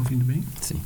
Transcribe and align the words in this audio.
ouvindo 0.00 0.24
bem? 0.24 0.44
Sim. 0.60 0.80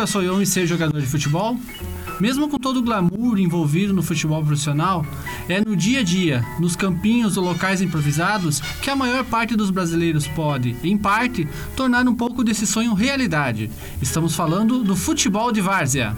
Nunca 0.00 0.06
sonhou 0.06 0.40
em 0.40 0.46
ser 0.46 0.66
jogador 0.66 0.98
de 0.98 1.06
futebol? 1.06 1.58
Mesmo 2.18 2.48
com 2.48 2.58
todo 2.58 2.78
o 2.78 2.82
glamour 2.82 3.38
envolvido 3.38 3.92
no 3.92 4.02
futebol 4.02 4.42
profissional, 4.42 5.04
é 5.46 5.60
no 5.60 5.76
dia 5.76 6.00
a 6.00 6.02
dia, 6.02 6.42
nos 6.58 6.74
campinhos 6.74 7.36
ou 7.36 7.44
locais 7.44 7.82
improvisados, 7.82 8.60
que 8.80 8.88
a 8.88 8.96
maior 8.96 9.24
parte 9.24 9.54
dos 9.54 9.70
brasileiros 9.70 10.26
pode, 10.26 10.74
em 10.82 10.96
parte, 10.96 11.46
tornar 11.76 12.08
um 12.08 12.14
pouco 12.14 12.42
desse 12.42 12.66
sonho 12.66 12.94
realidade. 12.94 13.70
Estamos 14.00 14.34
falando 14.34 14.82
do 14.82 14.96
futebol 14.96 15.52
de 15.52 15.60
várzea. 15.60 16.16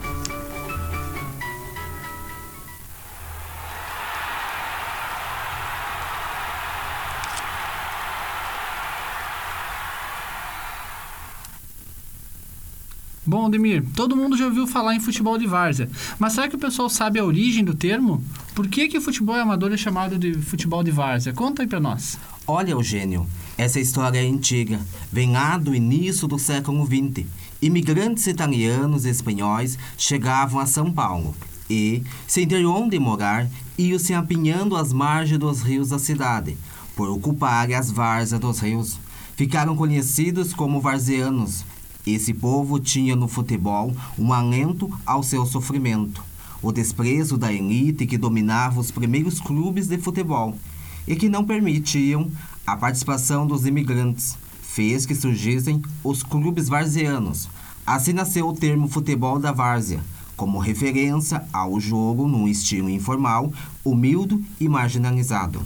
Bom, 13.43 13.51
Demir, 13.51 13.83
todo 13.97 14.15
mundo 14.15 14.37
já 14.37 14.45
ouviu 14.45 14.69
falar 14.69 14.95
em 14.95 15.01
futebol 15.01 15.37
de 15.37 15.48
várzea, 15.48 15.91
mas 16.17 16.33
será 16.33 16.48
que 16.48 16.55
o 16.55 16.59
pessoal 16.61 16.89
sabe 16.89 17.19
a 17.19 17.25
origem 17.25 17.65
do 17.65 17.75
termo? 17.75 18.23
Por 18.55 18.69
que, 18.69 18.87
que 18.87 18.97
o 18.97 19.01
futebol 19.01 19.35
amador 19.35 19.73
é 19.73 19.77
chamado 19.77 20.17
de 20.17 20.35
futebol 20.35 20.85
de 20.85 20.93
várzea? 20.93 21.33
Conta 21.33 21.63
aí 21.63 21.67
pra 21.67 21.81
nós. 21.81 22.17
Olha, 22.47 22.70
Eugênio, 22.70 23.27
essa 23.59 23.81
história 23.81 24.20
é 24.20 24.25
antiga. 24.25 24.79
Vem 25.11 25.33
lá 25.33 25.59
do 25.59 25.75
início 25.75 26.29
do 26.29 26.39
século 26.39 26.87
XX. 26.87 27.27
Imigrantes 27.61 28.29
italianos 28.29 29.05
e 29.07 29.09
espanhóis 29.11 29.77
chegavam 29.98 30.61
a 30.61 30.67
São 30.67 30.93
Paulo 30.93 31.35
e, 31.69 32.05
sem 32.29 32.47
ter 32.47 32.65
onde 32.65 32.97
morar, 33.01 33.48
iam 33.77 33.98
se 33.98 34.15
apinhando 34.15 34.77
às 34.77 34.93
margens 34.93 35.41
dos 35.41 35.63
rios 35.63 35.89
da 35.89 35.98
cidade, 35.98 36.57
por 36.95 37.11
ocuparem 37.11 37.75
as 37.75 37.91
várzeas 37.91 38.41
dos 38.41 38.61
rios. 38.61 39.01
Ficaram 39.35 39.75
conhecidos 39.75 40.55
como 40.55 40.81
varzianos. 40.81 41.65
Esse 42.06 42.34
povo 42.34 42.81
tinha 42.81 43.14
no 43.14 43.28
futebol 43.28 43.95
um 44.19 44.33
alento 44.33 44.91
ao 45.06 45.22
seu 45.22 45.47
sofrimento, 45.47 46.22
o 46.61 46.72
desprezo 46.72 47.39
da 47.39 47.52
elite 47.52 48.07
que 48.07 48.18
dominava 48.18 48.80
os 48.80 48.90
primeiros 48.90 49.39
clubes 49.40 49.86
de 49.86 49.98
futebol 49.98 50.57
e 51.07 51.14
que 51.14 51.29
não 51.29 51.45
permitiam 51.45 52.29
a 52.67 52.77
participação 52.77 53.46
dos 53.46 53.67
imigrantes, 53.67 54.36
fez 54.62 55.07
que 55.07 55.14
surgissem 55.14 55.80
os 56.02 56.23
clubes 56.23 56.68
varzianos. 56.68 57.48
Assim 57.86 58.12
nasceu 58.12 58.48
o 58.48 58.55
termo 58.55 58.89
futebol 58.89 59.39
da 59.39 59.52
várzea, 59.52 60.01
como 60.36 60.58
referência 60.58 61.45
ao 61.52 61.79
jogo 61.79 62.27
num 62.27 62.48
estilo 62.48 62.91
informal, 62.91 63.52
humilde 63.85 64.42
e 64.61 64.68
marginalizado. 64.68 65.62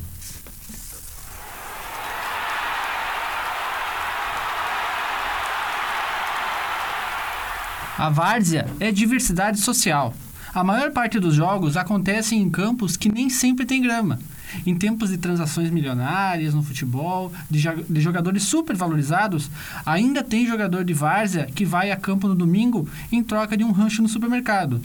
A 7.99 8.11
várzea 8.11 8.67
é 8.79 8.93
diversidade 8.93 9.59
social. 9.59 10.13
A 10.53 10.63
maior 10.63 10.91
parte 10.91 11.19
dos 11.19 11.35
jogos 11.35 11.79
acontecem 11.79 12.43
em 12.43 12.51
campos 12.51 12.95
que 12.95 13.11
nem 13.11 13.31
sempre 13.31 13.65
tem 13.65 13.81
grama. 13.81 14.19
Em 14.67 14.75
tempos 14.75 15.09
de 15.09 15.17
transações 15.17 15.71
milionárias 15.71 16.53
no 16.53 16.63
futebol, 16.63 17.33
de, 17.51 17.63
de 17.89 18.01
jogadores 18.03 18.43
supervalorizados, 18.43 19.51
ainda 19.85 20.23
tem 20.23 20.47
jogador 20.47 20.85
de 20.85 20.93
várzea 20.93 21.47
que 21.47 21.65
vai 21.65 21.91
a 21.91 21.97
campo 21.97 22.29
no 22.29 22.35
domingo 22.35 22.87
em 23.11 23.23
troca 23.23 23.57
de 23.57 23.65
um 23.65 23.73
rancho 23.73 24.03
no 24.03 24.09
supermercado. 24.09 24.81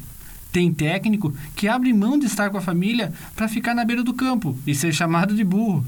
Tem 0.50 0.74
técnico 0.74 1.34
que 1.54 1.68
abre 1.68 1.92
mão 1.94 2.18
de 2.18 2.28
estar 2.28 2.50
com 2.50 2.58
a 2.58 2.62
família 2.62 3.12
para 3.36 3.50
ficar 3.50 3.76
na 3.76 3.84
beira 3.84 4.04
do 4.04 4.14
campo 4.14 4.58
e 4.66 4.74
ser 4.74 4.94
chamado 4.94 5.36
de 5.36 5.44
burro. 5.44 5.86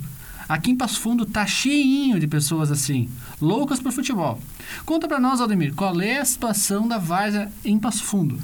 Aqui 0.47 0.71
em 0.71 0.75
Passo 0.75 0.99
Fundo 0.99 1.25
tá 1.25 1.45
cheinho 1.45 2.19
de 2.19 2.27
pessoas 2.27 2.71
assim, 2.71 3.09
loucas 3.41 3.79
por 3.79 3.91
futebol. 3.91 4.39
Conta 4.85 5.07
para 5.07 5.19
nós, 5.19 5.39
Aldemir, 5.39 5.73
qual 5.73 5.99
é 6.01 6.17
a 6.17 6.25
situação 6.25 6.87
da 6.87 6.97
várzea 6.97 7.51
em 7.63 7.79
Passo 7.79 8.03
Fundo? 8.03 8.39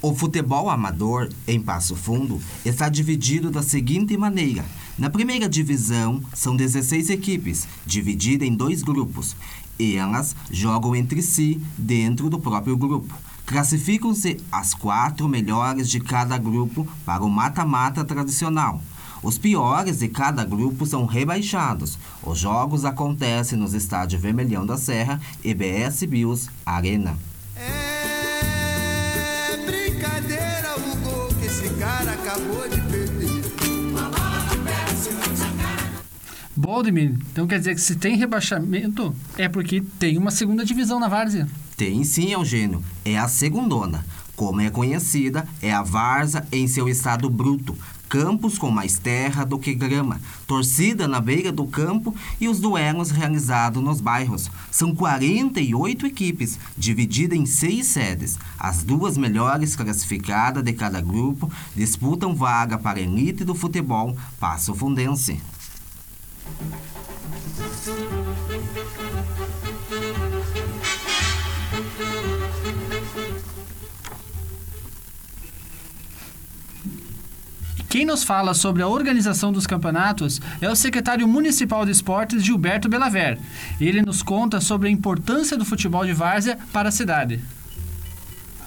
O 0.00 0.14
futebol 0.14 0.68
amador 0.68 1.30
em 1.48 1.58
Passo 1.60 1.96
Fundo 1.96 2.40
está 2.64 2.90
dividido 2.90 3.50
da 3.50 3.62
seguinte 3.62 4.16
maneira: 4.18 4.64
na 4.98 5.08
primeira 5.08 5.48
divisão 5.48 6.22
são 6.34 6.54
16 6.54 7.08
equipes, 7.10 7.66
divididas 7.86 8.46
em 8.46 8.54
dois 8.54 8.82
grupos, 8.82 9.34
e 9.78 9.96
elas 9.96 10.36
jogam 10.50 10.94
entre 10.94 11.22
si 11.22 11.60
dentro 11.76 12.28
do 12.28 12.38
próprio 12.38 12.76
grupo. 12.76 13.14
Classificam-se 13.46 14.38
as 14.52 14.74
quatro 14.74 15.28
melhores 15.28 15.88
de 15.88 16.00
cada 16.00 16.36
grupo 16.38 16.86
para 17.04 17.24
o 17.24 17.30
mata-mata 17.30 18.04
tradicional. 18.04 18.82
Os 19.24 19.38
piores 19.38 20.00
de 20.00 20.08
cada 20.08 20.44
grupo 20.44 20.84
são 20.84 21.06
rebaixados. 21.06 21.98
Os 22.22 22.38
jogos 22.38 22.84
acontecem 22.84 23.58
nos 23.58 23.72
estádios 23.72 24.20
Vermelhão 24.20 24.66
da 24.66 24.76
Serra 24.76 25.18
e 25.42 25.54
BS 25.54 26.04
Bills 26.04 26.50
Arena. 26.64 27.16
É 27.56 29.56
brincadeira 29.64 30.76
o 30.76 30.96
gol 30.98 31.28
que 31.40 31.46
esse 31.46 31.70
cara 31.70 32.12
acabou 32.12 32.68
de 32.68 32.80
perder. 32.82 33.24
Boldemir, 36.56 37.14
então 37.32 37.46
quer 37.46 37.58
dizer 37.58 37.74
que 37.74 37.80
se 37.80 37.96
tem 37.96 38.16
rebaixamento 38.16 39.14
é 39.36 39.48
porque 39.48 39.82
tem 39.98 40.18
uma 40.18 40.30
segunda 40.30 40.64
divisão 40.64 41.00
na 41.00 41.08
várzea. 41.08 41.48
Tem 41.76 42.04
sim, 42.04 42.32
Eugênio. 42.32 42.82
É 43.04 43.18
a 43.18 43.26
segundona. 43.26 44.04
Como 44.36 44.60
é 44.60 44.70
conhecida, 44.70 45.46
é 45.62 45.72
a 45.72 45.82
Varza 45.82 46.46
em 46.52 46.66
seu 46.66 46.88
estado 46.88 47.30
bruto. 47.30 47.76
Campos 48.08 48.58
com 48.58 48.70
mais 48.70 48.98
terra 48.98 49.44
do 49.44 49.58
que 49.58 49.74
grama, 49.74 50.20
torcida 50.46 51.08
na 51.08 51.20
beira 51.20 51.50
do 51.50 51.66
campo 51.66 52.14
e 52.40 52.48
os 52.48 52.60
duelos 52.60 53.10
realizados 53.10 53.82
nos 53.82 54.00
bairros. 54.00 54.50
São 54.70 54.94
48 54.94 56.06
equipes, 56.06 56.58
divididas 56.76 57.38
em 57.38 57.46
seis 57.46 57.86
sedes. 57.86 58.38
As 58.58 58.82
duas 58.82 59.16
melhores 59.16 59.74
classificadas 59.74 60.62
de 60.62 60.72
cada 60.72 61.00
grupo 61.00 61.50
disputam 61.74 62.34
vaga 62.34 62.78
para 62.78 62.98
a 62.98 63.02
elite 63.02 63.44
do 63.44 63.54
futebol 63.54 64.16
passo 64.38 64.74
fundense. 64.74 65.40
Quem 77.94 78.04
nos 78.04 78.24
fala 78.24 78.54
sobre 78.54 78.82
a 78.82 78.88
organização 78.88 79.52
dos 79.52 79.68
campeonatos 79.68 80.40
é 80.60 80.68
o 80.68 80.74
secretário 80.74 81.28
municipal 81.28 81.86
de 81.86 81.92
esportes 81.92 82.42
Gilberto 82.42 82.88
Belaver. 82.88 83.38
Ele 83.80 84.02
nos 84.02 84.20
conta 84.20 84.60
sobre 84.60 84.88
a 84.88 84.90
importância 84.90 85.56
do 85.56 85.64
futebol 85.64 86.04
de 86.04 86.12
várzea 86.12 86.58
para 86.72 86.88
a 86.88 86.90
cidade. 86.90 87.40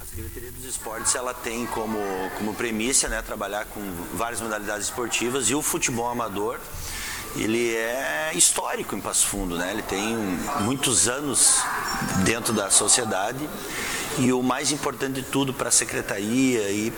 A 0.00 0.06
Secretaria 0.06 0.50
dos 0.50 0.64
Esportes 0.64 1.14
ela 1.14 1.34
tem 1.34 1.66
como, 1.66 1.98
como 2.38 2.54
premissa 2.54 3.06
né, 3.06 3.20
trabalhar 3.20 3.66
com 3.66 3.82
várias 4.14 4.40
modalidades 4.40 4.86
esportivas 4.86 5.50
e 5.50 5.54
o 5.54 5.60
futebol 5.60 6.08
amador 6.08 6.58
ele 7.36 7.74
é 7.74 8.30
histórico 8.34 8.96
em 8.96 9.00
Passo 9.02 9.26
Fundo, 9.26 9.58
né? 9.58 9.72
ele 9.72 9.82
tem 9.82 10.16
muitos 10.62 11.06
anos 11.06 11.62
dentro 12.24 12.54
da 12.54 12.70
sociedade 12.70 13.46
e 14.18 14.32
o 14.32 14.42
mais 14.42 14.72
importante 14.72 15.20
de 15.20 15.22
tudo 15.22 15.54
para 15.54 15.68
a 15.68 15.72
secretaria 15.72 16.70
e 16.70 16.92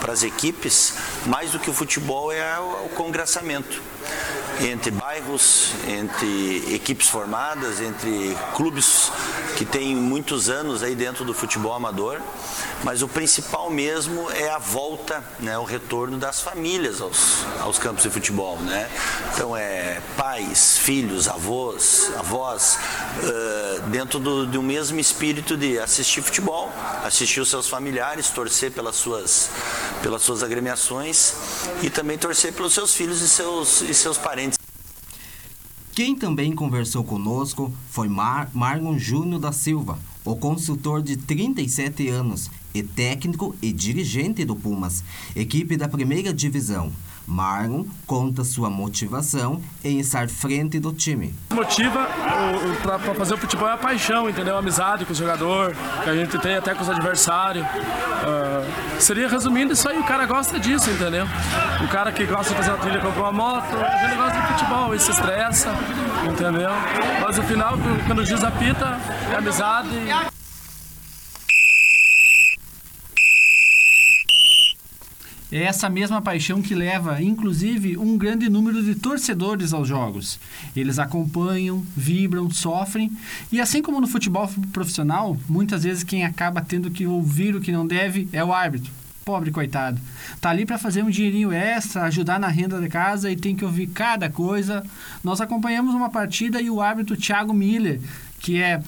para 0.00 0.12
as 0.12 0.22
equipes, 0.22 0.94
mais 1.26 1.50
do 1.52 1.58
que 1.58 1.70
o 1.70 1.72
futebol, 1.72 2.30
é 2.30 2.58
o, 2.58 2.88
congressamento. 2.90 3.80
entre 4.60 4.90
bairros, 4.90 5.72
entre 5.86 6.74
equipes 6.74 7.08
formadas, 7.08 7.80
entre 7.80 8.36
clubes 8.56 9.12
que 9.56 9.64
têm 9.64 9.94
muitos 9.94 10.48
anos 10.48 10.82
aí 10.82 10.96
dentro 10.96 11.24
do 11.24 11.32
futebol 11.32 11.72
amador, 11.72 12.20
mas 12.84 13.02
o 13.02 13.08
principal 13.08 13.70
mesmo 13.70 14.30
é 14.30 14.50
a 14.50 14.58
volta, 14.58 15.22
né, 15.40 15.58
o 15.58 15.64
retorno 15.64 16.16
das 16.18 16.40
famílias 16.40 17.00
aos, 17.00 17.44
aos 17.60 17.78
campos 17.78 18.02
de 18.02 18.10
futebol, 18.10 18.56
né? 18.60 18.88
Então 19.34 19.56
é 19.56 20.00
pais, 20.16 20.78
filhos, 20.78 21.28
avós, 21.28 22.10
avós, 22.16 22.78
uh, 23.22 23.88
dentro 23.88 24.18
do, 24.18 24.46
do 24.46 24.62
mesmo 24.62 24.98
espírito 25.00 25.56
de 25.56 25.78
assistir 25.78 26.22
futebol, 26.22 26.70
assistir 27.04 27.40
os 27.40 27.48
seus 27.48 27.68
familiares, 27.68 28.30
torcer 28.30 28.70
pelas 28.72 28.96
suas, 28.96 29.50
pelas 30.02 30.22
suas 30.22 30.42
agremiações 30.42 31.34
e 31.82 31.90
também 31.90 32.16
torcer 32.16 32.52
pelos 32.52 32.72
seus 32.72 32.94
filhos 32.94 33.20
e 33.20 33.28
seus, 33.28 33.82
e 33.82 33.94
seus 33.94 34.16
parentes. 34.16 34.58
Quem 35.98 36.14
também 36.14 36.54
conversou 36.54 37.02
conosco 37.02 37.72
foi 37.90 38.06
Mar 38.06 38.48
Marlon 38.54 38.96
Júnior 38.96 39.40
da 39.40 39.50
Silva, 39.50 39.98
o 40.30 40.36
consultor 40.36 41.00
de 41.00 41.16
37 41.16 42.06
anos 42.08 42.50
e 42.74 42.82
técnico 42.82 43.56
e 43.62 43.72
dirigente 43.72 44.44
do 44.44 44.54
Pumas, 44.54 45.02
equipe 45.34 45.74
da 45.74 45.88
primeira 45.88 46.34
divisão. 46.34 46.92
Marlon 47.28 47.84
conta 48.06 48.42
sua 48.42 48.70
motivação 48.70 49.62
em 49.84 50.00
estar 50.00 50.30
frente 50.30 50.80
do 50.80 50.94
time. 50.94 51.34
Motiva 51.52 52.08
para 52.82 53.14
fazer 53.14 53.34
o 53.34 53.36
futebol 53.38 53.68
é 53.68 53.74
a 53.74 53.76
paixão, 53.76 54.30
entendeu? 54.30 54.56
A 54.56 54.60
amizade 54.60 55.04
com 55.04 55.12
o 55.12 55.14
jogador, 55.14 55.76
que 56.02 56.08
a 56.08 56.16
gente 56.16 56.38
tem 56.38 56.56
até 56.56 56.74
com 56.74 56.82
os 56.82 56.88
adversários. 56.88 57.66
Uh, 57.66 59.00
seria 59.00 59.28
resumindo 59.28 59.74
isso 59.74 59.86
aí, 59.86 59.98
o 59.98 60.04
cara 60.04 60.24
gosta 60.24 60.58
disso, 60.58 60.88
entendeu? 60.90 61.26
O 61.84 61.88
cara 61.88 62.10
que 62.10 62.24
gosta 62.24 62.54
de 62.54 62.56
fazer 62.56 62.70
uma 62.70 62.78
trilha 62.78 63.00
comprou 63.00 63.24
uma 63.24 63.32
moto, 63.32 63.74
ele 64.04 64.16
gosta 64.16 64.40
de 64.40 64.46
futebol, 64.46 64.94
ele 64.94 65.00
se 65.00 65.10
estressa, 65.10 65.74
entendeu? 66.26 66.70
Mas 67.20 67.36
no 67.36 67.42
final, 67.42 67.74
quando 68.06 68.20
o 68.20 68.24
juiz 68.24 68.42
apita, 68.42 68.98
é 69.30 69.36
amizade. 69.36 69.88
É 75.50 75.62
essa 75.62 75.88
mesma 75.88 76.20
paixão 76.20 76.60
que 76.60 76.74
leva, 76.74 77.22
inclusive, 77.22 77.96
um 77.96 78.18
grande 78.18 78.50
número 78.50 78.82
de 78.82 78.94
torcedores 78.94 79.72
aos 79.72 79.88
jogos. 79.88 80.38
Eles 80.76 80.98
acompanham, 80.98 81.82
vibram, 81.96 82.50
sofrem, 82.50 83.10
e 83.50 83.58
assim 83.58 83.80
como 83.80 83.98
no 83.98 84.06
futebol 84.06 84.46
profissional, 84.74 85.38
muitas 85.48 85.84
vezes 85.84 86.04
quem 86.04 86.22
acaba 86.22 86.60
tendo 86.60 86.90
que 86.90 87.06
ouvir 87.06 87.56
o 87.56 87.62
que 87.62 87.72
não 87.72 87.86
deve 87.86 88.28
é 88.30 88.44
o 88.44 88.52
árbitro. 88.52 88.92
Pobre 89.24 89.50
coitado. 89.50 89.98
Tá 90.38 90.50
ali 90.50 90.66
para 90.66 90.78
fazer 90.78 91.02
um 91.02 91.10
dinheirinho 91.10 91.50
extra, 91.50 92.04
ajudar 92.04 92.38
na 92.38 92.48
renda 92.48 92.78
da 92.78 92.88
casa 92.88 93.30
e 93.30 93.36
tem 93.36 93.56
que 93.56 93.64
ouvir 93.64 93.86
cada 93.86 94.28
coisa. 94.28 94.84
Nós 95.24 95.40
acompanhamos 95.40 95.94
uma 95.94 96.10
partida 96.10 96.60
e 96.60 96.68
o 96.68 96.80
árbitro 96.80 97.16
Thiago 97.16 97.54
Miller, 97.54 98.00
que 98.40 98.60
é 98.60 98.82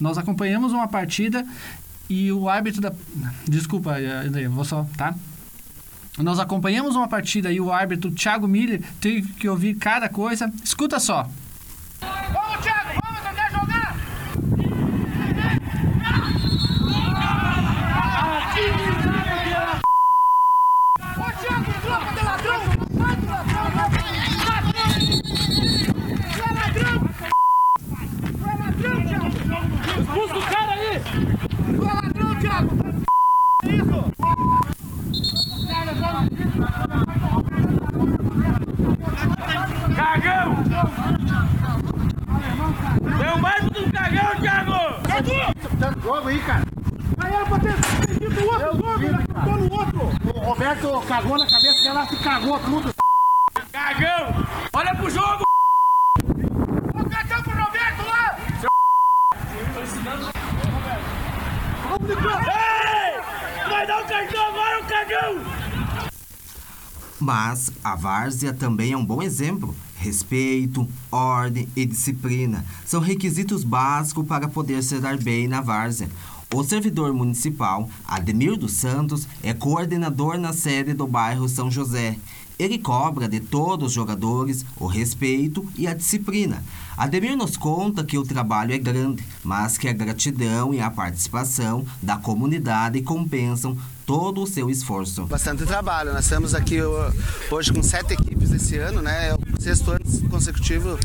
Nós 0.00 0.18
acompanhamos 0.18 0.72
uma 0.72 0.88
partida 0.88 1.46
e 2.08 2.30
o 2.32 2.48
árbitro 2.48 2.80
da. 2.80 2.92
Desculpa, 3.46 3.96
André, 3.96 4.48
vou 4.48 4.64
só, 4.64 4.86
tá? 4.96 5.14
Nós 6.18 6.38
acompanhamos 6.38 6.94
uma 6.94 7.08
partida 7.08 7.50
e 7.52 7.60
o 7.60 7.72
árbitro 7.72 8.10
Thiago 8.10 8.46
Miller 8.46 8.80
teve 9.00 9.32
que 9.32 9.48
ouvir 9.48 9.74
cada 9.74 10.08
coisa. 10.08 10.52
Escuta 10.62 11.00
só. 11.00 11.28
Vamos, 12.00 12.62
Thiago, 12.62 13.00
vamos, 13.02 13.24
não 13.24 13.34
quer 13.34 13.50
jogar? 13.50 13.96
Ô, 21.16 21.24
Thiago, 21.40 21.72
troca 21.82 22.12
de 22.12 22.22
ladrão! 22.24 22.60
Vai 22.92 23.16
do 23.16 23.26
ladrão, 23.26 23.64
ladrão! 23.74 24.90
Tu 26.30 26.40
é 26.40 26.52
ladrão! 26.52 26.96
Tu 28.38 28.44
é 28.44 28.54
ladrão, 28.56 28.96
Thiago! 29.04 29.28
Expulsa 30.00 30.36
o 30.36 30.42
cara 30.42 30.72
aí! 30.72 31.00
Tu 31.76 31.82
é 31.82 31.92
ladrão, 31.92 32.30
Thiago! 32.40 32.70
Isso! 33.64 33.98
Cagão! 39.96 40.48
Deu 43.18 43.38
mais 43.38 43.64
do 43.64 43.92
cagão, 43.92 45.03
Thiago! 45.22 46.00
jogo 46.02 46.28
aí, 46.28 46.38
cara. 46.40 46.64
Aí 47.18 47.32
ter 47.60 47.72
decidido 48.06 48.40
o 48.40 48.52
outro 48.52 48.76
jogo, 48.76 49.02
ele 49.02 49.14
acabou 49.14 49.56
no 49.56 49.72
outro. 49.72 50.00
O 50.34 50.40
Roberto 50.40 51.00
cagou 51.06 51.38
na 51.38 51.46
cabeça 51.46 51.82
dela, 51.82 52.06
se 52.06 52.16
cagou 52.16 52.58
tudo. 52.60 52.94
Cagão! 53.72 54.46
Olha 54.72 54.94
pro 54.94 55.10
jogo! 55.10 55.44
Ô, 56.94 57.08
cartão 57.08 57.42
pro 57.42 57.52
Roberto 57.52 58.06
lá! 58.06 58.36
Vamos 61.88 62.08
de 62.08 62.16
campo! 62.16 62.50
Ei! 62.50 63.68
Vai 63.68 63.86
dar 63.86 64.02
o 64.02 64.06
cartão 64.06 64.46
agora, 64.46 64.80
o 64.80 64.84
cagão! 64.84 65.44
Mas 67.20 67.72
a 67.82 67.94
várzea 67.96 68.52
também 68.52 68.92
é 68.92 68.96
um 68.96 69.04
bom 69.04 69.22
exemplo. 69.22 69.74
Respeito, 70.04 70.86
ordem 71.10 71.66
e 71.74 71.86
disciplina 71.86 72.62
são 72.84 73.00
requisitos 73.00 73.64
básicos 73.64 74.26
para 74.26 74.46
poder 74.46 74.82
se 74.82 75.00
dar 75.00 75.16
bem 75.16 75.48
na 75.48 75.62
várzea. 75.62 76.10
O 76.54 76.62
servidor 76.62 77.14
municipal, 77.14 77.88
Ademir 78.06 78.54
dos 78.58 78.72
Santos, 78.72 79.26
é 79.42 79.54
coordenador 79.54 80.36
na 80.36 80.52
sede 80.52 80.92
do 80.92 81.06
bairro 81.06 81.48
São 81.48 81.70
José. 81.70 82.18
Ele 82.58 82.78
cobra 82.78 83.26
de 83.26 83.40
todos 83.40 83.88
os 83.88 83.92
jogadores 83.94 84.64
o 84.78 84.86
respeito 84.86 85.66
e 85.74 85.86
a 85.88 85.94
disciplina. 85.94 86.62
Ademir 86.98 87.34
nos 87.34 87.56
conta 87.56 88.04
que 88.04 88.18
o 88.18 88.24
trabalho 88.24 88.74
é 88.74 88.78
grande, 88.78 89.24
mas 89.42 89.78
que 89.78 89.88
a 89.88 89.92
gratidão 89.92 90.74
e 90.74 90.80
a 90.80 90.90
participação 90.90 91.84
da 92.02 92.18
comunidade 92.18 93.00
compensam 93.00 93.76
todo 94.06 94.42
o 94.42 94.46
seu 94.46 94.68
esforço. 94.70 95.24
Bastante 95.24 95.64
trabalho. 95.64 96.12
Nós 96.12 96.24
estamos 96.24 96.54
aqui 96.54 96.78
hoje 97.50 97.72
com 97.72 97.82
sete 97.82 98.12
equipes 98.12 98.52
esse 98.52 98.76
ano, 98.76 99.02
né? 99.02 99.34
Sexto 99.64 99.92
ano 99.92 100.28
consecutivo 100.28 100.98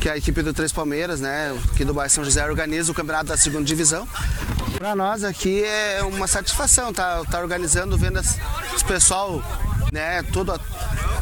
que 0.00 0.08
a 0.08 0.16
equipe 0.16 0.42
do 0.42 0.52
Três 0.52 0.72
Palmeiras, 0.72 1.20
né? 1.20 1.56
Aqui 1.72 1.84
do 1.84 1.94
bairro 1.94 2.10
São 2.10 2.24
José 2.24 2.44
organiza 2.44 2.90
o 2.90 2.94
campeonato 2.94 3.26
da 3.26 3.36
segunda 3.36 3.64
divisão. 3.64 4.08
Para 4.76 4.96
nós 4.96 5.22
aqui 5.22 5.62
é 5.62 6.02
uma 6.02 6.26
satisfação 6.26 6.92
tá, 6.92 7.22
tá 7.30 7.38
organizando, 7.38 7.96
vendo 7.96 8.18
esse 8.18 8.40
pessoal, 8.88 9.40
né? 9.92 10.20
Todo 10.32 10.60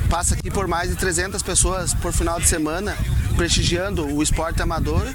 passa 0.08 0.34
aqui 0.34 0.50
por 0.50 0.66
mais 0.66 0.88
de 0.88 0.96
300 0.96 1.42
pessoas 1.42 1.92
por 1.92 2.14
final 2.14 2.40
de 2.40 2.48
semana 2.48 2.96
prestigiando 3.36 4.06
o 4.06 4.22
esporte 4.22 4.62
amador. 4.62 5.06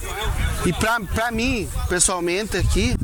E 0.68 0.72
para 0.72 1.32
mim, 1.32 1.68
pessoalmente 1.90 2.58
aqui, 2.58 2.96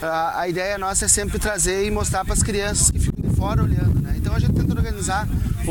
a, 0.00 0.42
a, 0.42 0.48
ideia 0.48 0.78
nossa 0.78 1.06
é 1.06 1.08
sempre 1.08 1.40
trazer 1.40 1.84
e 1.84 1.90
mostrar 1.90 2.24
para 2.24 2.34
as 2.34 2.42
crianças 2.44 2.88
que 2.88 3.00
ficam 3.00 3.28
de 3.28 3.34
fora 3.34 3.64
olhando. 3.64 4.00
Né? 4.00 4.14
Então 4.16 4.32
a 4.32 4.38
gente 4.38 4.52
tenta 4.52 4.72
organizar 4.74 5.26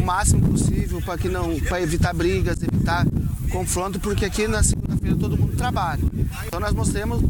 máximo 0.06 0.50
possível 0.50 1.02
para 1.02 1.18
que 1.18 1.28
não, 1.28 1.60
para 1.62 1.82
evitar 1.82 2.14
brigas, 2.14 2.62
evitar 2.62 3.06
confronto, 3.52 4.00
porque 4.00 4.26
aqui 4.26 4.48
na 4.48 4.64
segunda-feira 4.64 5.16
todo 5.18 5.38
mundo 5.38 5.56
trabalha. 5.56 6.02
Então 6.46 6.60
nós 6.60 6.74
mostramos, 6.74 7.22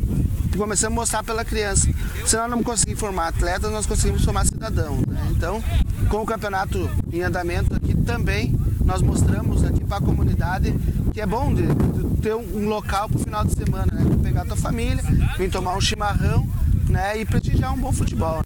começamos 0.57 0.97
a 0.97 1.01
mostrar 1.01 1.23
pela 1.23 1.45
criança. 1.45 1.89
Se 2.25 2.35
nós 2.35 2.49
não 2.49 2.61
conseguimos 2.61 2.99
formar 2.99 3.29
atletas, 3.29 3.71
nós 3.71 3.85
conseguimos 3.85 4.23
formar 4.23 4.45
cidadão. 4.45 4.97
Né? 5.07 5.27
Então, 5.31 5.63
com 6.09 6.21
o 6.21 6.25
campeonato 6.25 6.89
em 7.11 7.21
andamento 7.21 7.75
aqui 7.75 7.95
também 7.95 8.55
nós 8.85 9.01
mostramos 9.01 9.63
aqui 9.63 9.83
para 9.83 9.97
a 9.97 10.01
comunidade 10.01 10.73
que 11.11 11.19
é 11.19 11.25
bom 11.25 11.53
de, 11.53 11.63
de 11.63 12.21
ter 12.21 12.35
um, 12.35 12.69
local 12.69 13.09
para 13.09 13.17
o 13.17 13.23
final 13.23 13.43
de 13.43 13.53
semana, 13.53 13.91
né? 13.91 14.03
Pegar 14.21 14.43
a 14.43 14.45
tua 14.45 14.57
família, 14.57 15.03
vir 15.37 15.49
tomar 15.49 15.75
um 15.75 15.81
chimarrão, 15.81 16.47
né? 16.87 17.19
E 17.19 17.25
prestigiar 17.25 17.73
um 17.73 17.77
bom 17.77 17.91
futebol. 17.91 18.41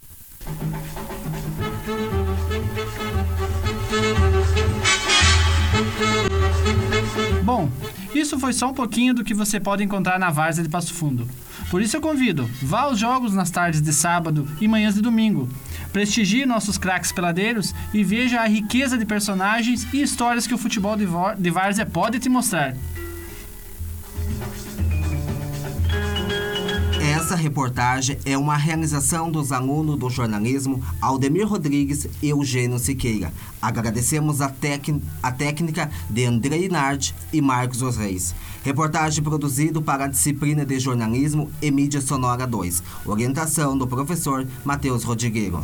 Bom, 7.43 7.69
isso 8.13 8.39
foi 8.39 8.53
só 8.53 8.69
um 8.69 8.73
pouquinho 8.73 9.13
do 9.13 9.23
que 9.23 9.33
você 9.33 9.59
pode 9.59 9.83
encontrar 9.83 10.19
na 10.19 10.29
Várzea 10.29 10.63
de 10.63 10.69
Passo 10.69 10.93
Fundo. 10.93 11.27
Por 11.71 11.81
isso 11.81 11.97
eu 11.97 12.01
convido, 12.01 12.49
vá 12.61 12.81
aos 12.81 12.99
jogos 12.99 13.33
nas 13.33 13.49
tardes 13.49 13.81
de 13.81 13.93
sábado 13.93 14.47
e 14.59 14.67
manhãs 14.67 14.95
de 14.95 15.01
domingo. 15.01 15.49
Prestigie 15.91 16.45
nossos 16.45 16.77
craques 16.77 17.11
peladeiros 17.11 17.73
e 17.93 18.03
veja 18.03 18.41
a 18.41 18.47
riqueza 18.47 18.97
de 18.97 19.05
personagens 19.05 19.87
e 19.93 20.01
histórias 20.01 20.45
que 20.45 20.53
o 20.53 20.57
futebol 20.57 20.95
de 20.95 21.49
Várzea 21.49 21.85
pode 21.85 22.19
te 22.19 22.29
mostrar. 22.29 22.75
Essa 27.29 27.37
reportagem 27.37 28.17
é 28.25 28.35
uma 28.35 28.57
realização 28.57 29.29
dos 29.29 29.51
alunos 29.51 29.99
do 29.99 30.09
jornalismo 30.09 30.83
Aldemir 30.99 31.47
Rodrigues 31.47 32.07
e 32.23 32.29
Eugênio 32.29 32.79
Siqueira. 32.79 33.31
Agradecemos 33.61 34.41
a, 34.41 34.51
a 35.21 35.31
técnica 35.31 35.91
de 36.09 36.25
André 36.25 36.57
Inart 36.57 37.11
e 37.31 37.39
Marcos 37.39 37.83
Os 37.83 37.97
Reis. 37.97 38.33
Reportagem 38.63 39.23
produzido 39.23 39.79
para 39.79 40.05
a 40.05 40.07
disciplina 40.07 40.65
de 40.65 40.79
jornalismo 40.79 41.51
e 41.61 41.69
mídia 41.69 42.01
sonora 42.01 42.47
2. 42.47 42.81
Orientação 43.05 43.77
do 43.77 43.85
professor 43.85 44.47
Matheus 44.65 45.03
Rodrigueiro. 45.03 45.63